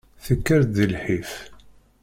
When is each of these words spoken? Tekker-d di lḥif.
Tekker-d 0.25 0.69
di 0.75 0.85
lḥif. 0.93 1.31